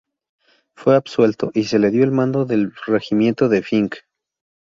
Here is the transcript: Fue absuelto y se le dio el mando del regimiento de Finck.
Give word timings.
Fue 0.73 0.95
absuelto 0.95 1.51
y 1.53 1.65
se 1.65 1.77
le 1.77 1.91
dio 1.91 2.03
el 2.03 2.09
mando 2.09 2.43
del 2.45 2.73
regimiento 2.87 3.49
de 3.49 3.61
Finck. 3.61 3.99